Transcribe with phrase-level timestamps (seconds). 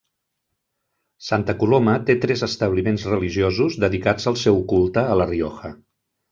[1.25, 5.75] Santa Coloma té tres establiments religiosos dedicats al seu culte a La Rioja.